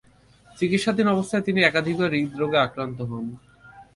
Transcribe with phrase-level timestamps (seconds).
[0.57, 3.25] চিকিৎসাধীন অবস্থায় তিনি একাধিকবার হৃদরোগে আক্রান্ত হন।